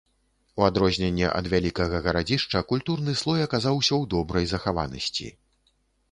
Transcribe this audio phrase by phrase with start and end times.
[0.59, 5.27] У адрозненне ад вялікага гарадзішча, культурны слой аказаўся ў добрай захаванасці.